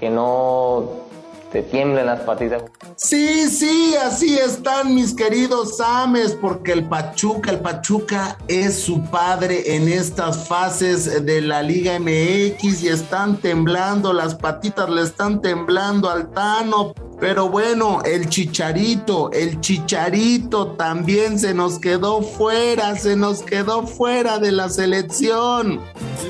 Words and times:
que 0.00 0.10
no 0.10 1.10
te 1.52 1.62
tiemblen 1.62 2.06
las 2.06 2.20
patitas. 2.20 2.62
Sí, 2.96 3.48
sí, 3.48 3.94
así 4.02 4.38
están 4.38 4.94
mis 4.94 5.14
queridos 5.14 5.80
Ames, 5.80 6.36
porque 6.40 6.72
el 6.72 6.84
Pachuca, 6.84 7.50
el 7.50 7.60
Pachuca 7.60 8.38
es 8.48 8.80
su 8.80 9.02
padre 9.04 9.76
en 9.76 9.88
estas 9.88 10.48
fases 10.48 11.24
de 11.24 11.40
la 11.40 11.62
Liga 11.62 11.98
MX 11.98 12.82
y 12.82 12.88
están 12.88 13.36
temblando, 13.36 14.12
las 14.12 14.34
patitas 14.34 14.88
le 14.88 15.02
están 15.02 15.40
temblando 15.40 16.08
al 16.08 16.30
Tano. 16.30 16.94
Pero 17.18 17.50
bueno, 17.50 18.00
el 18.04 18.30
chicharito, 18.30 19.30
el 19.32 19.60
chicharito 19.60 20.68
también 20.68 21.38
se 21.38 21.52
nos 21.52 21.78
quedó 21.78 22.22
fuera, 22.22 22.96
se 22.96 23.14
nos 23.14 23.42
quedó 23.42 23.86
fuera 23.86 24.38
de 24.38 24.52
la 24.52 24.70
selección. 24.70 25.80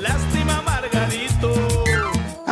Lástima. 0.01 0.60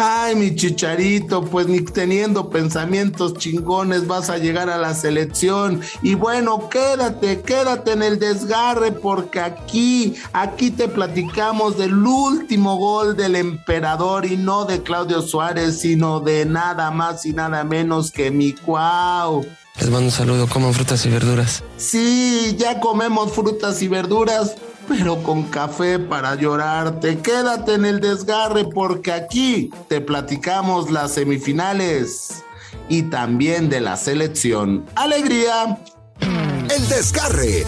Ay, 0.02 0.34
mi 0.34 0.56
chicharito, 0.56 1.44
pues 1.44 1.68
ni 1.68 1.82
teniendo 1.82 2.50
pensamientos 2.50 3.34
chingones 3.34 4.08
vas 4.08 4.30
a 4.30 4.38
llegar 4.38 4.70
a 4.70 4.78
la 4.78 4.94
selección. 4.94 5.82
Y 6.02 6.16
bueno, 6.16 6.70
quédate, 6.70 7.42
quédate 7.42 7.92
en 7.92 8.04
el 8.04 8.18
desgarre 8.18 8.94
porque 8.94 9.42
aquí, 9.42 10.16
aquí 10.32 10.72
te 10.72 10.88
platicamos 10.88 11.78
del 11.78 11.96
último 11.96 12.78
gol 12.78 13.18
del 13.18 13.36
emperador 13.36 14.26
y 14.26 14.38
no 14.38 14.64
de 14.64 14.84
Claudio 14.84 15.22
Suárez, 15.22 15.82
sino 15.82 16.22
de 16.22 16.46
nada 16.46 16.92
más 16.92 17.26
y 17.26 17.34
nada 17.34 17.66
menos 17.66 18.10
que 18.10 18.32
mi 18.32 18.54
cuau. 18.54 19.46
Les 19.80 19.90
mando 19.90 20.06
un 20.06 20.12
saludo, 20.12 20.48
coman 20.48 20.74
frutas 20.74 21.06
y 21.06 21.10
verduras. 21.10 21.62
Sí, 21.76 22.56
ya 22.58 22.80
comemos 22.80 23.34
frutas 23.34 23.82
y 23.82 23.90
verduras, 23.90 24.56
pero 24.90 25.22
con 25.22 25.44
café 25.44 26.00
para 26.00 26.36
llorarte. 26.36 27.20
Quédate 27.20 27.76
en 27.76 27.86
el 27.86 28.02
desgarre 28.02 28.66
porque 28.66 29.14
aquí 29.14 29.70
te 29.88 30.02
platicamos 30.02 30.90
las 30.90 31.14
semifinales 31.14 32.44
y 32.90 33.04
también 33.04 33.70
de 33.70 33.80
la 33.80 33.96
selección. 33.96 34.86
¡Alegría! 34.96 35.78
El 36.20 36.88
desgarre. 36.90 37.66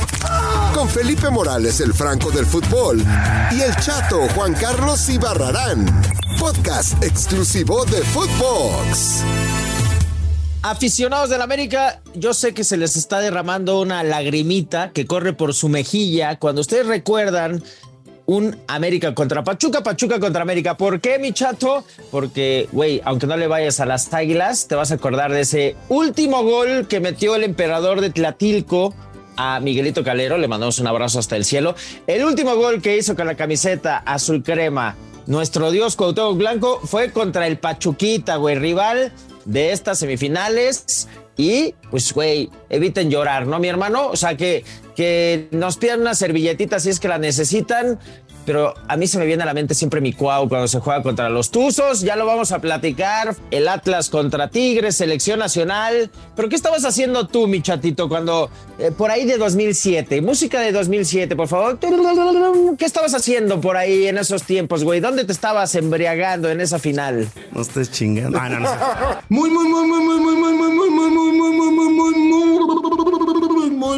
Con 0.73 0.89
Felipe 0.89 1.29
Morales, 1.29 1.79
el 1.79 1.93
Franco 1.93 2.31
del 2.31 2.45
fútbol. 2.45 3.03
Y 3.51 3.61
el 3.61 3.75
chato 3.77 4.27
Juan 4.35 4.53
Carlos 4.53 5.07
Ibarrarán. 5.09 5.85
Podcast 6.39 7.01
exclusivo 7.03 7.85
de 7.85 8.01
Footbox. 8.01 9.23
Aficionados 10.63 11.31
del 11.31 11.41
América, 11.41 12.01
yo 12.13 12.35
sé 12.35 12.53
que 12.53 12.63
se 12.63 12.77
les 12.77 12.95
está 12.95 13.19
derramando 13.19 13.81
una 13.81 14.03
lagrimita 14.03 14.91
que 14.91 15.07
corre 15.07 15.33
por 15.33 15.55
su 15.55 15.69
mejilla 15.69 16.37
cuando 16.37 16.61
ustedes 16.61 16.85
recuerdan 16.85 17.63
un 18.27 18.55
América 18.67 19.15
contra 19.15 19.43
Pachuca, 19.43 19.81
Pachuca 19.81 20.19
contra 20.19 20.43
América. 20.43 20.77
¿Por 20.77 21.01
qué, 21.01 21.17
mi 21.17 21.33
chato? 21.33 21.83
Porque, 22.11 22.69
güey, 22.71 23.01
aunque 23.05 23.25
no 23.25 23.37
le 23.37 23.47
vayas 23.47 23.79
a 23.79 23.87
las 23.87 24.13
águilas, 24.13 24.67
te 24.67 24.75
vas 24.75 24.91
a 24.91 24.95
acordar 24.95 25.31
de 25.31 25.41
ese 25.41 25.75
último 25.89 26.43
gol 26.43 26.87
que 26.87 26.99
metió 26.99 27.35
el 27.35 27.43
emperador 27.43 27.99
de 27.99 28.11
Tlatilco 28.11 28.93
a 29.37 29.59
Miguelito 29.61 30.03
Calero. 30.03 30.37
Le 30.37 30.47
mandamos 30.47 30.77
un 30.77 30.85
abrazo 30.85 31.17
hasta 31.17 31.37
el 31.37 31.43
cielo. 31.43 31.73
El 32.05 32.23
último 32.23 32.55
gol 32.55 32.83
que 32.83 32.97
hizo 32.97 33.15
con 33.15 33.25
la 33.25 33.35
camiseta 33.35 33.97
azul 33.97 34.43
crema 34.43 34.95
nuestro 35.25 35.71
dios 35.71 35.95
Cuauhtémoc 35.95 36.37
Blanco 36.37 36.81
fue 36.83 37.11
contra 37.11 37.47
el 37.47 37.57
Pachuquita, 37.57 38.35
güey, 38.35 38.55
rival 38.55 39.11
de 39.45 39.71
estas 39.71 39.99
semifinales. 39.99 41.07
Y 41.37 41.75
pues, 41.89 42.13
güey, 42.13 42.49
eviten 42.69 43.09
llorar, 43.09 43.47
¿no, 43.47 43.59
mi 43.59 43.67
hermano? 43.67 44.07
O 44.09 44.15
sea, 44.15 44.37
que, 44.37 44.63
que 44.95 45.47
nos 45.51 45.77
pidan 45.77 46.01
una 46.01 46.13
servilletita 46.13 46.79
si 46.79 46.89
es 46.89 46.99
que 46.99 47.07
la 47.07 47.17
necesitan. 47.17 47.99
Pero 48.45 48.73
a 48.87 48.97
mí 48.97 49.07
se 49.07 49.17
me 49.17 49.25
viene 49.25 49.43
a 49.43 49.45
la 49.45 49.53
mente 49.53 49.75
siempre 49.75 50.01
mi 50.01 50.13
cuau 50.13 50.49
cuando 50.49 50.67
se 50.67 50.79
juega 50.79 51.01
contra 51.01 51.29
los 51.29 51.51
Tuzos. 51.51 52.01
Ya 52.01 52.15
lo 52.15 52.25
vamos 52.25 52.51
a 52.51 52.59
platicar. 52.59 53.35
El 53.51 53.67
Atlas 53.67 54.09
contra 54.09 54.49
Tigres, 54.49 54.95
selección 54.95 55.39
nacional. 55.39 56.09
Pero 56.35 56.49
¿qué 56.49 56.55
estabas 56.55 56.85
haciendo 56.85 57.27
tú, 57.27 57.47
mi 57.47 57.61
chatito, 57.61 58.09
cuando 58.09 58.49
eh, 58.79 58.91
por 58.91 59.11
ahí 59.11 59.25
de 59.25 59.37
2007? 59.37 60.21
Música 60.21 60.59
de 60.59 60.71
2007, 60.71 61.35
por 61.35 61.47
favor. 61.47 61.79
¿Qué 62.77 62.85
estabas 62.85 63.13
haciendo 63.13 63.61
por 63.61 63.77
ahí 63.77 64.07
en 64.07 64.17
esos 64.17 64.43
tiempos, 64.43 64.83
güey? 64.83 64.99
¿Dónde 64.99 65.25
te 65.25 65.31
estabas 65.31 65.75
embriagando 65.75 66.49
en 66.49 66.61
esa 66.61 66.79
final? 66.79 67.29
No 67.51 67.61
estés 67.61 67.91
chingando. 67.91 68.37
Ah, 68.39 68.49
no, 68.49 68.59
no. 68.59 68.69
Muy, 69.29 69.49
muy, 69.49 69.67
muy, 69.67 69.87
muy, 69.87 70.03
muy, 70.03 70.19
muy, 70.19 70.35
muy, 70.35 70.53
muy, 70.53 70.89
muy, 70.89 70.89
muy, 70.89 71.11
muy, 71.11 71.31
muy, 71.31 71.51
muy, 71.51 71.71
muy, 71.71 72.15
muy, 72.15 72.69
muy 72.69 72.80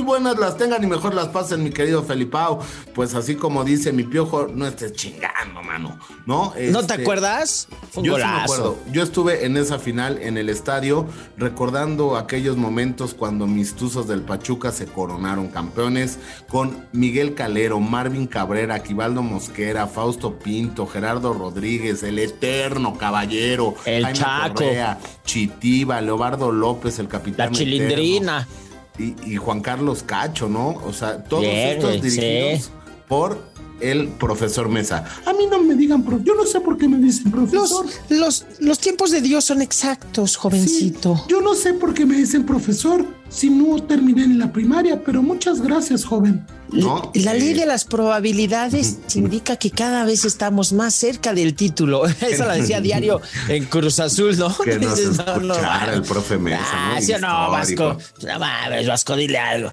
buenas 0.01 0.37
las 0.39 0.57
tengan 0.57 0.83
y 0.83 0.87
mejor 0.87 1.13
las 1.13 1.27
pasen, 1.27 1.63
mi 1.63 1.69
querido 1.71 2.03
Felipao. 2.03 2.59
Pues 2.95 3.13
así 3.15 3.35
como 3.35 3.63
dice 3.63 3.91
mi 3.91 4.03
piojo, 4.03 4.47
no 4.47 4.65
estés 4.65 4.93
chingando, 4.93 5.61
mano. 5.61 5.99
¿No? 6.25 6.53
¿No 6.71 6.79
te 6.81 6.93
Este, 6.93 7.01
acuerdas? 7.01 7.67
Fue 7.91 8.01
un 8.01 8.07
Yo 8.09 8.15
sí 8.17 8.23
me 8.23 8.27
acuerdo. 8.41 8.77
Yo 8.91 9.03
estuve 9.03 9.45
en 9.45 9.57
esa 9.57 9.79
final 9.79 10.17
en 10.21 10.37
el 10.37 10.49
estadio 10.49 11.05
recordando 11.37 12.15
aquellos 12.17 12.57
momentos 12.57 13.13
cuando 13.13 13.45
mis 13.47 13.75
Tuzos 13.75 14.07
del 14.07 14.21
Pachuca 14.21 14.71
se 14.71 14.85
coronaron 14.85 15.47
campeones 15.49 16.17
con 16.49 16.85
Miguel 16.93 17.33
Calero, 17.35 17.79
Marvin 17.79 18.27
Cabrera, 18.27 18.75
Aquivaldo 18.75 19.21
Mosquera, 19.21 19.87
Fausto 19.87 20.39
Pinto, 20.39 20.87
Gerardo 20.87 21.33
Rodríguez, 21.33 22.03
el 22.03 22.19
eterno 22.19 22.97
caballero, 22.97 23.75
El 23.85 24.11
Chaco. 24.13 24.53
Correa, 24.55 24.99
Chitiba, 25.25 25.99
Leobardo 26.01 26.51
López, 26.51 26.99
el 26.99 27.07
capitán. 27.07 27.51
La 27.51 27.57
chilindrina. 27.57 28.39
eterno, 28.41 28.72
Y, 28.97 29.15
y 29.25 29.37
Juan 29.37 29.61
Carlos 29.61 30.03
Cacho, 30.03 30.47
¿no? 30.47 30.69
O 30.85 30.93
sea, 30.93 31.23
todos 31.23 31.43
Bien, 31.43 31.69
estos 31.69 32.01
dirigidos 32.01 32.65
sí. 32.65 32.71
por 33.07 33.52
el 33.91 34.07
profesor 34.07 34.69
Mesa. 34.69 35.03
A 35.25 35.33
mí 35.33 35.45
no 35.49 35.61
me 35.61 35.75
digan, 35.75 36.03
prof, 36.03 36.21
yo 36.23 36.35
no 36.35 36.45
sé 36.45 36.59
por 36.61 36.77
qué 36.77 36.87
me 36.87 36.97
dicen 36.97 37.31
profesor. 37.31 37.85
Los, 38.09 38.19
los, 38.19 38.45
los 38.59 38.79
tiempos 38.79 39.11
de 39.11 39.21
Dios 39.21 39.45
son 39.45 39.61
exactos, 39.61 40.35
jovencito. 40.37 41.15
Sí, 41.17 41.23
yo 41.29 41.41
no 41.41 41.53
sé 41.55 41.73
por 41.73 41.93
qué 41.93 42.05
me 42.05 42.15
dicen 42.17 42.45
profesor 42.45 43.05
si 43.29 43.49
no 43.49 43.81
terminé 43.83 44.23
en 44.25 44.37
la 44.39 44.51
primaria, 44.53 45.03
pero 45.03 45.21
muchas 45.23 45.59
gracias, 45.61 46.05
joven. 46.05 46.45
No, 46.71 47.11
La 47.13 47.33
ley 47.35 47.53
de 47.53 47.65
las 47.67 47.85
probabilidades 47.85 48.97
indica 49.13 49.57
que 49.57 49.69
cada 49.69 50.05
vez 50.05 50.25
estamos 50.25 50.73
más 50.73 50.95
cerca 50.95 51.33
del 51.33 51.53
título. 51.53 52.05
Eso 52.21 52.45
lo 52.45 52.53
decía 52.53 52.81
diario 52.81 53.21
en 53.47 53.65
Cruz 53.65 53.99
Azul, 53.99 54.37
¿no? 54.37 54.55
Que 54.57 54.79
nos 54.79 54.97
Dices, 54.97 55.17
no, 55.17 55.37
no 55.39 55.55
el 55.93 56.01
profe 56.01 56.37
Mesa, 56.37 56.63
Ah, 56.71 56.93
¿no? 56.95 57.01
¿sí 57.01 57.13
o 57.13 57.19
no. 57.19 57.51
Vasco? 57.51 57.97
No 58.25 58.39
mames, 58.39 58.87
Vasco, 58.87 59.15
dile 59.15 59.37
algo. 59.37 59.71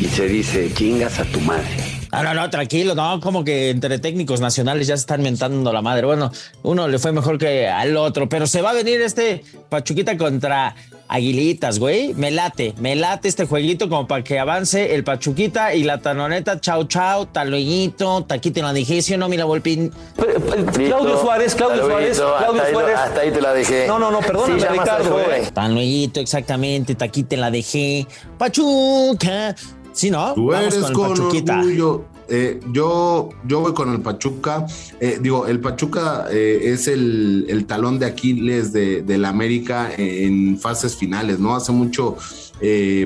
Y 0.00 0.06
se 0.06 0.26
dice, 0.26 0.72
chingas 0.74 1.18
a 1.20 1.24
tu 1.24 1.40
madre. 1.40 1.93
Ah, 2.16 2.22
no, 2.22 2.32
no, 2.32 2.48
tranquilo, 2.48 2.94
no, 2.94 3.18
como 3.18 3.42
que 3.42 3.70
entre 3.70 3.98
técnicos 3.98 4.40
nacionales 4.40 4.86
ya 4.86 4.96
se 4.96 5.00
están 5.00 5.20
mentando 5.20 5.72
la 5.72 5.82
madre. 5.82 6.06
Bueno, 6.06 6.30
uno 6.62 6.86
le 6.86 7.00
fue 7.00 7.10
mejor 7.10 7.38
que 7.38 7.68
al 7.68 7.96
otro, 7.96 8.28
pero 8.28 8.46
se 8.46 8.62
va 8.62 8.70
a 8.70 8.72
venir 8.72 9.00
este 9.00 9.42
Pachuquita 9.68 10.16
contra 10.16 10.76
Aguilitas, 11.08 11.80
güey. 11.80 12.14
Me 12.14 12.30
late, 12.30 12.72
me 12.78 12.94
late 12.94 13.26
este 13.26 13.46
jueguito 13.46 13.88
como 13.88 14.06
para 14.06 14.22
que 14.22 14.38
avance 14.38 14.94
el 14.94 15.02
Pachuquita 15.02 15.74
y 15.74 15.82
la 15.82 15.98
Tanoneta. 15.98 16.60
Chau, 16.60 16.84
chau, 16.84 17.26
talueñito, 17.26 18.22
taquito 18.22 18.60
en 18.60 18.66
la 18.66 18.72
digestion, 18.72 19.18
no, 19.18 19.28
mira, 19.28 19.44
Volpín. 19.44 19.92
Claudio 20.72 21.20
Suárez, 21.20 21.56
Claudio 21.56 21.84
Suárez, 21.84 22.18
Claudio 22.20 22.62
Suárez. 22.70 22.96
Hasta 22.96 23.20
ahí 23.22 23.32
te 23.32 23.40
la 23.40 23.52
dejé. 23.52 23.88
No, 23.88 23.98
no, 23.98 24.12
no, 24.12 24.20
perdóname, 24.20 24.60
sí, 24.60 24.66
Ricardo. 24.70 25.20
Eh. 25.20 25.50
Talueñito, 25.52 26.20
exactamente, 26.20 26.94
taquita 26.94 27.34
en 27.34 27.40
la 27.40 27.50
dejé. 27.50 28.06
Pachuca. 28.38 29.56
Sí, 29.94 30.10
¿no? 30.10 30.34
Tú 30.34 30.48
Vamos 30.48 30.74
eres 30.74 30.74
con 30.74 30.90
el 30.90 30.92
con 30.92 31.08
Pachuquita. 31.10 31.58
orgullo. 31.60 32.04
Eh, 32.28 32.58
yo, 32.72 33.28
yo 33.46 33.60
voy 33.60 33.74
con 33.74 33.92
el 33.92 34.00
Pachuca. 34.00 34.66
Eh, 34.98 35.18
digo, 35.20 35.46
el 35.46 35.60
Pachuca 35.60 36.26
eh, 36.30 36.72
es 36.72 36.88
el, 36.88 37.46
el 37.48 37.66
talón 37.66 37.98
de 37.98 38.06
Aquiles 38.06 38.72
de, 38.72 39.02
del 39.02 39.24
América 39.26 39.90
en 39.96 40.58
fases 40.58 40.96
finales, 40.96 41.38
¿no? 41.38 41.54
Hace 41.54 41.72
mucho, 41.72 42.16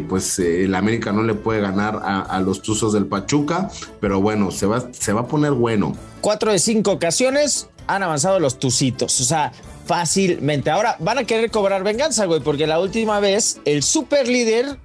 pues 0.08 0.38
el 0.38 0.74
América 0.74 1.10
no 1.12 1.24
le 1.24 1.34
puede 1.34 1.60
ganar 1.60 2.00
a, 2.02 2.20
a 2.20 2.40
los 2.40 2.62
Tuzos 2.62 2.92
del 2.92 3.06
Pachuca, 3.06 3.70
pero 4.00 4.20
bueno, 4.20 4.50
se 4.52 4.66
va, 4.66 4.86
se 4.92 5.12
va 5.12 5.22
a 5.22 5.26
poner 5.26 5.52
bueno. 5.52 5.94
cuatro 6.20 6.52
de 6.52 6.58
cinco 6.60 6.92
ocasiones 6.92 7.68
han 7.88 8.02
avanzado 8.04 8.38
los 8.38 8.58
tucitos. 8.60 9.20
O 9.20 9.24
sea, 9.24 9.50
fácilmente. 9.84 10.70
Ahora 10.70 10.96
van 11.00 11.18
a 11.18 11.24
querer 11.24 11.50
cobrar 11.50 11.82
venganza, 11.82 12.26
güey, 12.26 12.40
porque 12.40 12.66
la 12.68 12.78
última 12.78 13.18
vez 13.18 13.60
el 13.64 13.82
super 13.82 14.28
líder 14.28 14.78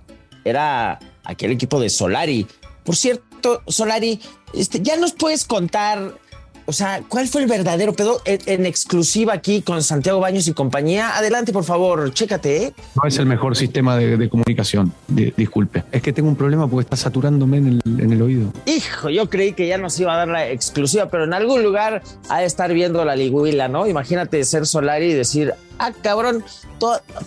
era 0.44 0.98
aquel 1.24 1.52
equipo 1.52 1.80
de 1.80 1.90
Solari. 1.90 2.48
Por 2.84 2.96
cierto, 2.96 3.62
Solari, 3.68 4.20
este, 4.54 4.82
ya 4.82 4.98
nos 4.98 5.14
puedes 5.14 5.46
contar. 5.46 6.14
O 6.66 6.72
sea, 6.72 7.04
¿cuál 7.10 7.28
fue 7.28 7.42
el 7.42 7.48
verdadero 7.50 7.92
pedo 7.92 8.22
en, 8.24 8.40
en 8.46 8.66
exclusiva 8.66 9.34
aquí 9.34 9.62
con 9.62 9.84
Santiago 9.84 10.22
Baños 10.22 10.48
y 10.48 10.54
compañía? 10.54 11.18
Adelante, 11.18 11.52
por 11.52 11.66
favor, 11.66 12.14
chécate, 12.14 12.64
¿eh? 12.64 12.74
No 12.96 13.06
es 13.06 13.18
el 13.18 13.26
mejor 13.26 13.58
sistema 13.58 13.98
de, 13.98 14.16
de 14.16 14.30
comunicación, 14.30 14.94
di- 15.10 15.34
disculpe. 15.36 15.84
Es 15.92 16.02
que 16.02 16.14
tengo 16.14 16.30
un 16.30 16.38
problema 16.38 16.70
porque 16.70 16.86
está 16.86 16.96
saturándome 16.96 17.58
en 17.58 17.68
el, 17.68 17.82
en 18.00 18.14
el 18.14 18.22
oído. 18.22 18.54
Hijo, 18.66 19.10
yo 19.10 19.30
creí 19.30 19.52
que 19.52 19.68
ya 19.68 19.78
nos 19.78 20.00
iba 20.00 20.14
a 20.14 20.18
dar 20.20 20.30
la 20.30 20.50
exclusiva, 20.50 21.10
pero 21.10 21.26
en 21.26 21.34
algún 21.34 21.64
lugar 21.64 22.02
ha 22.30 22.40
de 22.40 22.46
estar 22.46 22.74
viendo 22.74 23.04
la 23.04 23.18
liguila, 23.18 23.68
¿no? 23.68 23.86
Imagínate 23.86 24.42
ser 24.46 24.66
Solari 24.66 25.08
y 25.08 25.14
decir, 25.14 25.54
ah, 25.80 25.92
cabrón, 26.02 26.46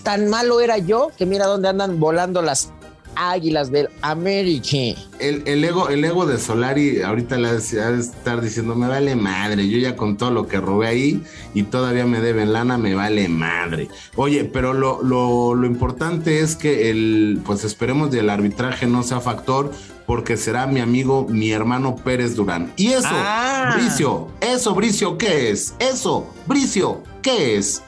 tan 0.03 0.29
malo 0.29 0.63
era 0.63 0.79
yo 0.79 1.11
que 1.19 1.27
mira 1.27 1.45
dónde 1.45 1.69
andan 1.69 2.01
volando 2.01 2.41
las 2.41 2.73
Águilas 3.17 3.71
del 3.73 3.89
América. 4.03 5.01
El, 5.19 5.43
el, 5.47 5.65
ego, 5.65 5.89
el 5.89 6.05
ego 6.05 6.27
de 6.27 6.39
Solari 6.39 7.03
ahorita 7.03 7.37
le 7.39 7.49
ha 7.49 7.53
de 7.55 8.01
estar 8.01 8.41
diciendo, 8.41 8.75
me 8.75 8.87
vale 8.87 9.17
madre, 9.17 9.69
yo 9.69 9.79
ya 9.79 9.97
con 9.97 10.17
todo 10.17 10.31
lo 10.31 10.47
que 10.47 10.61
robé 10.61 10.87
ahí 10.89 11.23
y 11.55 11.63
todavía 11.65 12.07
me 12.07 12.21
deben 12.21 12.53
lana, 12.53 12.77
me 12.79 12.95
vale 12.95 13.29
madre. 13.29 13.89
Oye, 14.15 14.45
pero 14.45 14.75
lo, 14.75 15.03
lo, 15.03 15.55
lo 15.55 15.67
importante 15.67 16.41
es 16.41 16.55
que 16.57 16.91
el, 16.91 17.41
pues 17.45 17.65
esperemos 17.65 18.11
del 18.11 18.31
arbitraje 18.31 18.87
no 18.87 19.03
sea 19.03 19.21
factor, 19.21 19.71
porque 20.07 20.37
será 20.37 20.67
mi 20.69 20.79
amigo, 20.81 21.27
mi 21.29 21.51
hermano 21.51 21.97
Pérez 21.97 22.37
Durán. 22.37 22.73
Y 22.77 22.89
eso, 22.93 23.09
Ah. 23.11 23.75
Bricio, 23.77 24.29
eso, 24.41 24.75
Bricio, 24.75 25.19
¿qué 25.19 25.51
es? 25.51 25.75
Eso, 25.81 26.33
Bricio, 26.47 27.03
¿qué 27.23 27.57
es? 27.57 27.83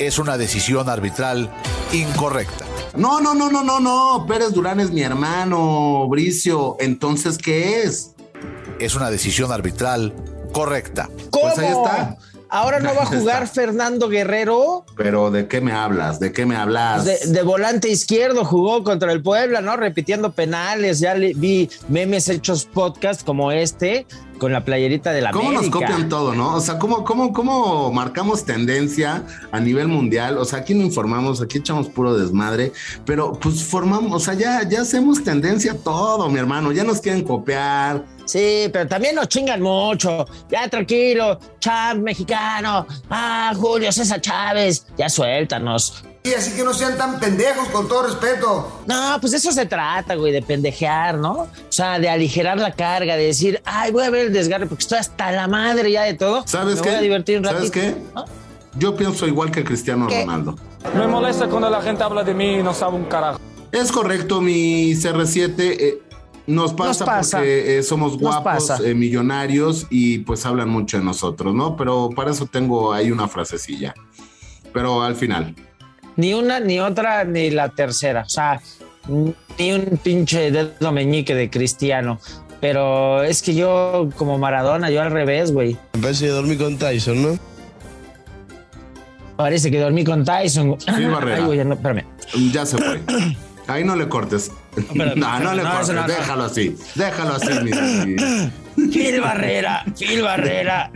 Es 0.00 0.18
una 0.18 0.38
decisión 0.38 0.88
arbitral 0.88 1.50
incorrecta. 1.92 2.64
No, 2.96 3.20
no, 3.20 3.34
no, 3.34 3.50
no, 3.50 3.62
no, 3.62 3.80
no. 3.80 4.24
Pérez 4.26 4.52
Durán 4.52 4.80
es 4.80 4.90
mi 4.90 5.02
hermano, 5.02 6.08
Bricio. 6.08 6.78
Entonces, 6.80 7.36
¿qué 7.36 7.82
es? 7.82 8.14
Es 8.78 8.94
una 8.94 9.10
decisión 9.10 9.52
arbitral 9.52 10.14
correcta. 10.54 11.10
¿Cómo? 11.28 11.54
Pues 11.54 11.58
ahí 11.58 11.68
está. 11.68 12.16
Ahora 12.48 12.80
no 12.80 12.94
va 12.94 13.02
a 13.02 13.06
jugar 13.06 13.42
está. 13.42 13.54
Fernando 13.60 14.08
Guerrero. 14.08 14.86
Pero 14.96 15.30
¿de 15.30 15.48
qué 15.48 15.60
me 15.60 15.72
hablas? 15.72 16.18
¿De 16.18 16.32
qué 16.32 16.46
me 16.46 16.56
hablas? 16.56 17.04
De, 17.04 17.18
de 17.26 17.42
volante 17.42 17.90
izquierdo 17.90 18.46
jugó 18.46 18.82
contra 18.82 19.12
el 19.12 19.22
Puebla, 19.22 19.60
¿no? 19.60 19.76
Repitiendo 19.76 20.32
penales. 20.32 20.98
Ya 21.00 21.14
le, 21.14 21.34
vi 21.34 21.68
memes 21.90 22.26
hechos 22.30 22.64
podcast 22.64 23.22
como 23.22 23.52
este 23.52 24.06
con 24.40 24.52
la 24.52 24.64
playerita 24.64 25.12
de 25.12 25.20
la 25.20 25.30
¿Cómo 25.30 25.50
América. 25.50 25.78
nos 25.78 25.88
copian 25.88 26.08
todo, 26.08 26.34
no? 26.34 26.56
O 26.56 26.60
sea, 26.60 26.78
¿cómo, 26.78 27.04
cómo, 27.04 27.32
¿cómo 27.32 27.92
marcamos 27.92 28.44
tendencia 28.44 29.22
a 29.52 29.60
nivel 29.60 29.86
mundial? 29.86 30.38
O 30.38 30.44
sea, 30.44 30.60
aquí 30.60 30.74
no 30.74 30.82
informamos, 30.82 31.40
aquí 31.40 31.58
echamos 31.58 31.88
puro 31.88 32.16
desmadre, 32.16 32.72
pero 33.04 33.32
pues 33.34 33.62
formamos, 33.62 34.10
o 34.12 34.18
sea, 34.18 34.34
ya, 34.34 34.68
ya 34.68 34.80
hacemos 34.80 35.22
tendencia 35.22 35.76
todo, 35.76 36.28
mi 36.28 36.38
hermano, 36.40 36.72
ya 36.72 36.82
nos 36.82 37.00
quieren 37.00 37.22
copiar. 37.22 38.04
Sí, 38.24 38.68
pero 38.72 38.88
también 38.88 39.14
nos 39.14 39.28
chingan 39.28 39.60
mucho. 39.60 40.24
Ya 40.48 40.68
tranquilo, 40.68 41.38
Champ 41.58 42.00
mexicano. 42.02 42.86
Ah, 43.10 43.52
Julio 43.56 43.92
César 43.92 44.20
Chávez. 44.20 44.86
Ya 44.96 45.08
suéltanos. 45.08 46.04
Y 46.22 46.34
así 46.34 46.52
que 46.54 46.62
no 46.64 46.74
sean 46.74 46.98
tan 46.98 47.18
pendejos, 47.18 47.68
con 47.68 47.88
todo 47.88 48.02
respeto. 48.02 48.82
No, 48.86 49.16
pues 49.20 49.30
de 49.32 49.38
eso 49.38 49.52
se 49.52 49.64
trata, 49.64 50.16
güey, 50.16 50.32
de 50.32 50.42
pendejear, 50.42 51.16
¿no? 51.16 51.32
O 51.32 51.48
sea, 51.70 51.98
de 51.98 52.10
aligerar 52.10 52.58
la 52.58 52.72
carga, 52.72 53.16
de 53.16 53.24
decir, 53.26 53.60
ay, 53.64 53.90
voy 53.90 54.04
a 54.04 54.10
ver 54.10 54.26
el 54.26 54.32
desgarre 54.32 54.66
porque 54.66 54.82
estoy 54.82 54.98
hasta 54.98 55.32
la 55.32 55.48
madre 55.48 55.90
ya 55.92 56.02
de 56.02 56.12
todo. 56.14 56.42
¿Sabes 56.46 56.76
Me 56.76 56.82
qué? 56.82 56.88
Voy 56.90 56.98
a 56.98 57.00
divertir 57.00 57.38
un 57.38 57.44
¿Sabes 57.46 57.70
ratito. 57.70 57.72
qué? 57.72 57.96
Yo 58.78 58.94
pienso 58.96 59.26
igual 59.26 59.50
que 59.50 59.64
Cristiano 59.64 60.06
¿Qué? 60.08 60.20
Ronaldo. 60.20 60.56
Me 60.94 61.06
molesta 61.06 61.48
cuando 61.48 61.70
la 61.70 61.80
gente 61.80 62.02
habla 62.04 62.22
de 62.22 62.34
mí 62.34 62.56
y 62.56 62.62
no 62.62 62.74
sabe 62.74 62.96
un 62.96 63.04
carajo. 63.06 63.40
Es 63.72 63.90
correcto, 63.90 64.42
mi 64.42 64.92
CR7. 64.92 65.54
eh, 65.58 66.02
nos 66.46 66.74
pasa, 66.74 67.04
pasa. 67.06 67.38
porque 67.38 67.78
eh, 67.78 67.82
somos 67.82 68.18
guapos, 68.18 68.80
eh, 68.80 68.94
millonarios 68.94 69.86
y 69.88 70.18
pues 70.18 70.44
hablan 70.44 70.68
mucho 70.68 70.98
de 70.98 71.04
nosotros, 71.04 71.54
¿no? 71.54 71.76
Pero 71.76 72.10
para 72.14 72.32
eso 72.32 72.44
tengo 72.46 72.92
ahí 72.92 73.10
una 73.10 73.26
frasecilla. 73.28 73.94
Pero 74.72 75.02
al 75.02 75.16
final. 75.16 75.54
Ni 76.16 76.34
una, 76.34 76.60
ni 76.60 76.80
otra, 76.80 77.24
ni 77.24 77.50
la 77.50 77.68
tercera. 77.70 78.22
O 78.22 78.28
sea, 78.28 78.60
ni 79.58 79.72
un 79.72 79.98
pinche 80.02 80.50
dedo 80.50 80.92
meñique 80.92 81.34
de 81.34 81.50
cristiano. 81.50 82.20
Pero 82.60 83.22
es 83.22 83.42
que 83.42 83.54
yo, 83.54 84.10
como 84.16 84.36
Maradona, 84.38 84.90
yo 84.90 85.00
al 85.00 85.10
revés, 85.10 85.52
güey. 85.52 85.76
Parece 86.00 86.26
que 86.26 86.30
dormí 86.30 86.56
con 86.56 86.76
Tyson, 86.76 87.22
¿no? 87.22 87.38
Parece 89.36 89.70
que 89.70 89.80
dormí 89.80 90.04
con 90.04 90.24
Tyson. 90.24 90.76
Sí, 90.78 91.04
Barrera. 91.06 91.36
Ay, 91.38 91.44
güey, 91.44 91.58
ya 91.58 91.64
no, 91.64 91.74
espérame. 91.74 92.04
Ya 92.52 92.66
se 92.66 92.76
fue. 92.76 93.00
Ahí 93.66 93.84
no 93.84 93.96
le 93.96 94.08
cortes. 94.08 94.52
no, 94.94 95.04
no 95.04 95.54
le 95.54 95.62
no, 95.62 95.70
cortes. 95.70 95.88
eso 95.88 95.92
no, 95.94 96.02
no. 96.02 96.08
déjalo 96.08 96.44
así. 96.44 96.76
Déjalo 96.94 97.34
así, 97.34 97.48
mi. 97.62 98.90
Phil 98.90 99.20
Barrera, 99.20 99.84
Phil 99.98 100.22
Barrera. 100.22 100.90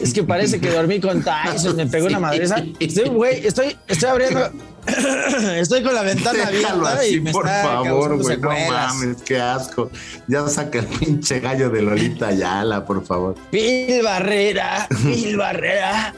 Es 0.00 0.12
que 0.12 0.22
parece 0.22 0.60
que 0.60 0.70
dormí 0.70 1.00
con 1.00 1.22
Tyson, 1.22 1.76
me 1.76 1.86
pegó 1.86 2.06
una 2.06 2.20
madreza. 2.20 2.62
Estoy, 2.78 3.08
güey, 3.08 3.46
estoy, 3.46 3.76
estoy 3.88 4.08
abriendo. 4.08 4.50
Estoy 5.56 5.82
con 5.82 5.94
la 5.94 6.02
ventana 6.02 6.48
Déjalo 6.48 6.86
abierta 6.86 7.00
así, 7.00 7.14
y 7.16 7.20
me 7.20 7.32
por 7.32 7.46
está 7.46 7.62
favor, 7.62 8.22
güey. 8.22 8.38
No 8.38 8.50
mames, 8.50 9.16
qué 9.22 9.40
asco. 9.40 9.90
Ya 10.28 10.46
saca 10.48 10.78
el 10.78 10.86
pinche 10.86 11.40
gallo 11.40 11.70
de 11.70 11.82
Lolita 11.82 12.28
Ayala, 12.28 12.84
por 12.84 13.04
favor. 13.04 13.34
Phil 13.50 14.02
Barrera, 14.02 14.86
Phil 15.02 15.36
Barrera. 15.36 16.14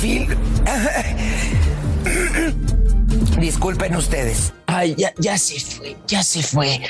Phil. 0.00 0.28
Disculpen 3.40 3.96
ustedes. 3.96 4.52
Ay, 4.66 4.94
ya, 4.96 5.12
ya 5.18 5.36
se 5.36 5.58
fue, 5.58 5.96
ya 6.06 6.22
se 6.22 6.42
fue. 6.42 6.80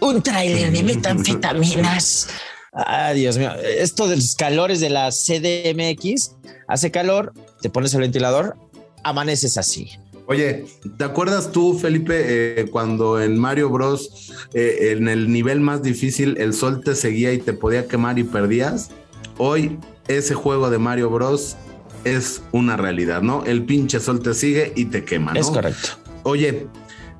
Un 0.00 0.22
tráiler 0.22 0.72
de 0.72 0.82
metanfetaminas. 0.82 2.28
Ay, 2.76 3.20
Dios 3.20 3.38
mío. 3.38 3.52
Esto 3.54 4.06
de 4.06 4.16
los 4.16 4.34
calores 4.34 4.80
de 4.80 4.90
la 4.90 5.10
CDMX 5.10 6.36
hace 6.68 6.90
calor, 6.90 7.32
te 7.62 7.70
pones 7.70 7.94
el 7.94 8.02
ventilador, 8.02 8.56
amaneces 9.02 9.56
así. 9.56 9.90
Oye, 10.26 10.66
¿te 10.98 11.04
acuerdas 11.04 11.52
tú, 11.52 11.78
Felipe, 11.78 12.60
eh, 12.60 12.66
cuando 12.70 13.20
en 13.20 13.38
Mario 13.38 13.70
Bros, 13.70 14.32
eh, 14.52 14.92
en 14.96 15.08
el 15.08 15.32
nivel 15.32 15.60
más 15.60 15.82
difícil, 15.82 16.36
el 16.38 16.52
sol 16.52 16.82
te 16.84 16.96
seguía 16.96 17.32
y 17.32 17.38
te 17.38 17.52
podía 17.52 17.86
quemar 17.86 18.18
y 18.18 18.24
perdías? 18.24 18.90
Hoy 19.38 19.78
ese 20.08 20.34
juego 20.34 20.68
de 20.68 20.78
Mario 20.78 21.10
Bros 21.10 21.56
es 22.04 22.42
una 22.52 22.76
realidad, 22.76 23.22
¿no? 23.22 23.44
El 23.44 23.64
pinche 23.64 24.00
sol 24.00 24.20
te 24.20 24.34
sigue 24.34 24.72
y 24.74 24.86
te 24.86 25.04
quema, 25.04 25.32
¿no? 25.32 25.40
Es 25.40 25.46
correcto. 25.46 25.90
Oye, 26.24 26.66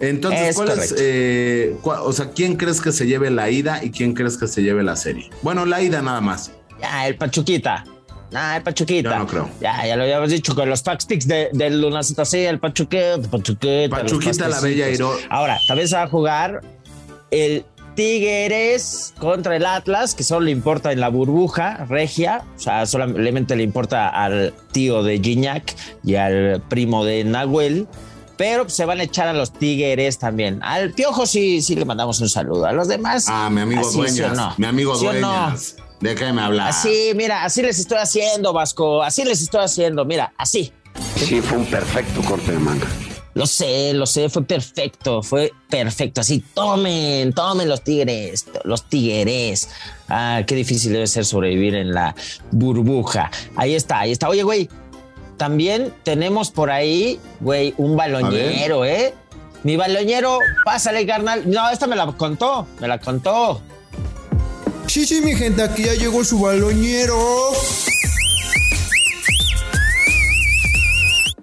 entonces, 0.00 0.48
Es 0.50 0.56
¿cuál 0.56 0.70
es, 0.70 0.94
eh, 0.98 1.76
o 1.82 2.12
sea, 2.12 2.30
quién 2.30 2.56
crees 2.56 2.80
que 2.80 2.92
se 2.92 3.06
lleve 3.06 3.30
la 3.30 3.50
ida 3.50 3.82
y 3.82 3.90
quién 3.90 4.12
crees 4.14 4.36
que 4.36 4.46
se 4.46 4.62
lleve 4.62 4.82
la 4.82 4.96
serie? 4.96 5.30
Bueno, 5.42 5.64
la 5.64 5.80
ida 5.82 6.02
nada 6.02 6.20
más. 6.20 6.52
Ya, 6.80 7.06
el 7.06 7.16
Pachuquita. 7.16 7.84
Ah, 8.34 8.56
el 8.56 8.62
Pachuquita. 8.62 9.10
Yo 9.10 9.18
no 9.18 9.26
creo. 9.26 9.50
Ya, 9.60 9.86
ya 9.86 9.96
lo 9.96 10.02
habíamos 10.02 10.30
dicho 10.30 10.54
con 10.54 10.68
los 10.68 10.82
Pax 10.82 11.06
Picks 11.06 11.26
de, 11.28 11.48
del 11.52 11.80
Lunacita, 11.80 12.24
sí, 12.24 12.38
el 12.40 12.58
Pachuquita, 12.58 13.14
el 13.14 13.20
Pachuquita. 13.22 13.88
Pachuquita, 13.96 14.48
la 14.48 14.60
bella. 14.60 14.88
Iro- 14.90 15.16
Ahora, 15.30 15.58
también 15.68 15.88
se 15.88 15.96
va 15.96 16.02
a 16.02 16.08
jugar 16.08 16.60
el 17.30 17.64
Tigres 17.94 19.14
contra 19.18 19.56
el 19.56 19.64
Atlas, 19.64 20.14
que 20.14 20.22
solo 20.24 20.44
le 20.46 20.50
importa 20.50 20.92
en 20.92 21.00
la 21.00 21.08
burbuja 21.08 21.86
regia, 21.88 22.42
o 22.56 22.58
sea, 22.58 22.84
solamente 22.84 23.56
le 23.56 23.62
importa 23.62 24.08
al 24.08 24.52
tío 24.72 25.02
de 25.02 25.18
Gignac 25.18 25.74
y 26.04 26.16
al 26.16 26.62
primo 26.68 27.04
de 27.04 27.24
Nahuel. 27.24 27.86
Pero 28.36 28.64
pues, 28.64 28.74
se 28.74 28.84
van 28.84 29.00
a 29.00 29.02
echar 29.04 29.28
a 29.28 29.32
los 29.32 29.52
Tigres 29.52 30.18
también. 30.18 30.62
Al 30.62 30.92
Piojo 30.92 31.26
sí, 31.26 31.62
sí 31.62 31.74
le 31.74 31.84
mandamos 31.84 32.20
un 32.20 32.28
saludo. 32.28 32.66
A 32.66 32.72
los 32.72 32.88
demás. 32.88 33.26
Ah, 33.28 33.48
mi 33.50 33.62
amigo 33.62 33.80
así, 33.80 33.92
¿sí 33.92 33.98
o 33.98 34.02
Dueñas. 34.28 34.36
no? 34.36 34.54
Mi 34.58 34.66
amigo 34.66 34.94
¿Sí 34.96 35.04
no? 35.06 35.12
Dueñas. 35.12 35.76
¿De 36.00 36.14
qué 36.14 36.32
me 36.32 36.42
hablas? 36.42 36.76
Así, 36.76 37.12
mira, 37.14 37.44
así 37.44 37.62
les 37.62 37.78
estoy 37.78 37.98
haciendo, 37.98 38.52
Vasco. 38.52 39.02
Así 39.02 39.24
les 39.24 39.40
estoy 39.40 39.64
haciendo, 39.64 40.04
mira, 40.04 40.32
así. 40.36 40.72
Sí, 41.16 41.40
fue 41.40 41.58
un 41.58 41.66
perfecto 41.66 42.20
corte 42.22 42.52
de 42.52 42.58
manga. 42.58 42.86
Lo 43.32 43.46
sé, 43.46 43.92
lo 43.92 44.06
sé, 44.06 44.30
fue 44.30 44.44
perfecto, 44.44 45.22
fue 45.22 45.52
perfecto. 45.68 46.22
Así, 46.22 46.42
tomen, 46.54 47.34
tomen 47.34 47.68
los 47.68 47.82
tigres, 47.84 48.46
los 48.64 48.88
tigres. 48.88 49.68
Ah, 50.08 50.42
qué 50.46 50.54
difícil 50.54 50.94
debe 50.94 51.06
ser 51.06 51.26
sobrevivir 51.26 51.74
en 51.74 51.92
la 51.92 52.14
burbuja. 52.50 53.30
Ahí 53.56 53.74
está, 53.74 54.00
ahí 54.00 54.12
está. 54.12 54.30
Oye, 54.30 54.42
güey, 54.42 54.70
también 55.36 55.92
tenemos 56.02 56.50
por 56.50 56.70
ahí, 56.70 57.20
güey, 57.40 57.74
un 57.76 57.96
baloñero, 57.96 58.84
¿eh? 58.84 59.14
Mi 59.62 59.76
baloñero, 59.76 60.38
pásale, 60.64 61.06
carnal. 61.06 61.42
No, 61.50 61.68
esta 61.70 61.86
me 61.86 61.96
la 61.96 62.06
contó, 62.12 62.66
me 62.80 62.88
la 62.88 62.98
contó. 62.98 63.60
Sí, 64.86 65.04
sí, 65.04 65.20
mi 65.20 65.34
gente, 65.34 65.62
aquí 65.62 65.84
ya 65.84 65.94
llegó 65.94 66.24
su 66.24 66.38
baloñero. 66.38 67.16